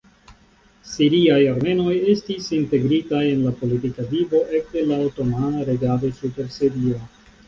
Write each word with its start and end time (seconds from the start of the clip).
Siriaj 0.91 1.41
armenoj 1.49 1.91
estis 2.13 2.47
integritaj 2.59 3.21
en 3.33 3.43
la 3.47 3.51
politika 3.59 4.05
vivo 4.13 4.41
ekde 4.61 4.83
la 4.93 4.97
otomana 5.11 5.61
regado 5.69 6.11
super 6.21 6.51
Sirio. 6.57 6.99